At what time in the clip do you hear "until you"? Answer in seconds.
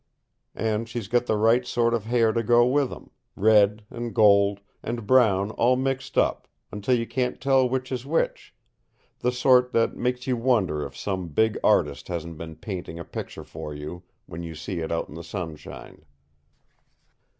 6.71-7.05